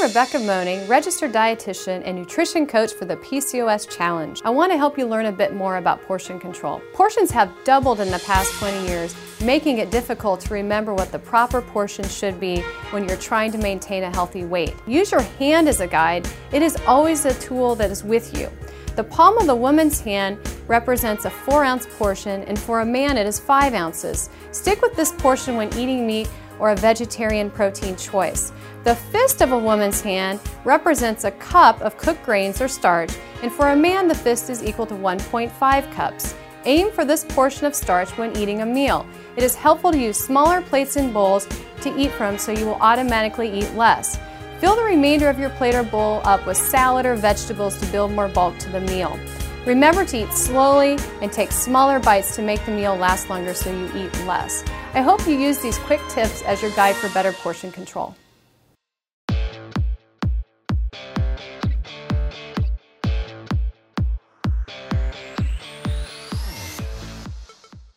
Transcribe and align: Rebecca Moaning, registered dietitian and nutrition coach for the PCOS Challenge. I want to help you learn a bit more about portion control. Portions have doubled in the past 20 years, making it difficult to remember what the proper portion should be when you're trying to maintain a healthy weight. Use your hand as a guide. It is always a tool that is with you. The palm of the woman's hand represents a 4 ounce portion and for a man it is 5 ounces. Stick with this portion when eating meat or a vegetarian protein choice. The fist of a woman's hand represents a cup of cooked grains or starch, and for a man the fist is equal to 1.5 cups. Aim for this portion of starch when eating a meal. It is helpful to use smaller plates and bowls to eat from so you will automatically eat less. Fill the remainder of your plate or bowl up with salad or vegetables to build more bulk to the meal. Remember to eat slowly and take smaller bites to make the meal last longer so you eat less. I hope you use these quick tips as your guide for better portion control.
Rebecca 0.00 0.38
Moaning, 0.38 0.88
registered 0.88 1.30
dietitian 1.30 2.00
and 2.06 2.16
nutrition 2.16 2.66
coach 2.66 2.94
for 2.94 3.04
the 3.04 3.16
PCOS 3.16 3.86
Challenge. 3.94 4.40
I 4.46 4.48
want 4.48 4.72
to 4.72 4.78
help 4.78 4.96
you 4.96 5.06
learn 5.06 5.26
a 5.26 5.32
bit 5.32 5.52
more 5.54 5.76
about 5.76 6.00
portion 6.02 6.40
control. 6.40 6.80
Portions 6.94 7.30
have 7.32 7.52
doubled 7.64 8.00
in 8.00 8.10
the 8.10 8.18
past 8.20 8.50
20 8.54 8.88
years, 8.88 9.14
making 9.42 9.76
it 9.76 9.90
difficult 9.90 10.40
to 10.40 10.54
remember 10.54 10.94
what 10.94 11.12
the 11.12 11.18
proper 11.18 11.60
portion 11.60 12.08
should 12.08 12.40
be 12.40 12.60
when 12.92 13.06
you're 13.06 13.18
trying 13.18 13.52
to 13.52 13.58
maintain 13.58 14.04
a 14.04 14.10
healthy 14.10 14.46
weight. 14.46 14.74
Use 14.86 15.12
your 15.12 15.20
hand 15.20 15.68
as 15.68 15.80
a 15.80 15.86
guide. 15.86 16.26
It 16.50 16.62
is 16.62 16.78
always 16.86 17.26
a 17.26 17.34
tool 17.34 17.74
that 17.74 17.90
is 17.90 18.02
with 18.02 18.34
you. 18.38 18.50
The 18.96 19.04
palm 19.04 19.36
of 19.36 19.46
the 19.46 19.54
woman's 19.54 20.00
hand 20.00 20.38
represents 20.66 21.26
a 21.26 21.30
4 21.30 21.62
ounce 21.62 21.86
portion 21.98 22.42
and 22.44 22.58
for 22.58 22.80
a 22.80 22.86
man 22.86 23.18
it 23.18 23.26
is 23.26 23.38
5 23.38 23.74
ounces. 23.74 24.30
Stick 24.50 24.80
with 24.80 24.96
this 24.96 25.12
portion 25.12 25.56
when 25.56 25.68
eating 25.74 26.06
meat 26.06 26.30
or 26.60 26.70
a 26.70 26.76
vegetarian 26.76 27.50
protein 27.50 27.96
choice. 27.96 28.52
The 28.84 28.94
fist 28.94 29.40
of 29.40 29.52
a 29.52 29.58
woman's 29.58 30.00
hand 30.00 30.38
represents 30.64 31.24
a 31.24 31.32
cup 31.32 31.80
of 31.80 31.96
cooked 31.96 32.22
grains 32.22 32.60
or 32.60 32.68
starch, 32.68 33.10
and 33.42 33.50
for 33.50 33.70
a 33.70 33.76
man 33.76 34.06
the 34.06 34.14
fist 34.14 34.50
is 34.50 34.62
equal 34.62 34.86
to 34.86 34.94
1.5 34.94 35.92
cups. 35.92 36.34
Aim 36.66 36.92
for 36.92 37.06
this 37.06 37.24
portion 37.24 37.64
of 37.66 37.74
starch 37.74 38.10
when 38.18 38.36
eating 38.36 38.60
a 38.60 38.66
meal. 38.66 39.06
It 39.36 39.42
is 39.42 39.54
helpful 39.54 39.92
to 39.92 39.98
use 39.98 40.18
smaller 40.18 40.60
plates 40.60 40.96
and 40.96 41.12
bowls 41.12 41.48
to 41.80 41.96
eat 41.98 42.12
from 42.12 42.36
so 42.36 42.52
you 42.52 42.66
will 42.66 42.74
automatically 42.74 43.50
eat 43.50 43.74
less. 43.74 44.18
Fill 44.58 44.76
the 44.76 44.82
remainder 44.82 45.30
of 45.30 45.38
your 45.38 45.48
plate 45.50 45.74
or 45.74 45.82
bowl 45.82 46.20
up 46.24 46.46
with 46.46 46.58
salad 46.58 47.06
or 47.06 47.16
vegetables 47.16 47.78
to 47.80 47.86
build 47.86 48.12
more 48.12 48.28
bulk 48.28 48.58
to 48.58 48.68
the 48.68 48.80
meal. 48.82 49.18
Remember 49.66 50.06
to 50.06 50.22
eat 50.22 50.32
slowly 50.32 50.98
and 51.20 51.30
take 51.30 51.52
smaller 51.52 51.98
bites 51.98 52.34
to 52.36 52.42
make 52.42 52.64
the 52.64 52.72
meal 52.72 52.96
last 52.96 53.28
longer 53.28 53.52
so 53.52 53.70
you 53.70 53.86
eat 53.94 54.24
less. 54.24 54.64
I 54.94 55.02
hope 55.02 55.26
you 55.26 55.38
use 55.38 55.58
these 55.58 55.76
quick 55.78 56.00
tips 56.08 56.42
as 56.42 56.62
your 56.62 56.70
guide 56.70 56.96
for 56.96 57.10
better 57.10 57.32
portion 57.32 57.70
control. 57.70 58.16